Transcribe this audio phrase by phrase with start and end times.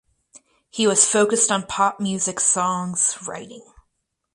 [0.71, 3.63] He was focused on pop music songs writing.